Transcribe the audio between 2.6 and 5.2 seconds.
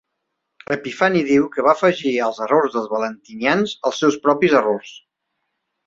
dels valentinians els seus propis errors.